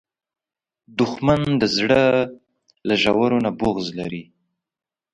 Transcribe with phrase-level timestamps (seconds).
[0.99, 2.03] دښمن د زړه
[2.87, 4.23] له ژورو نه بغض لري